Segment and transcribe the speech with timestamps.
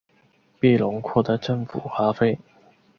[0.59, 2.39] 庇隆扩大政府花费。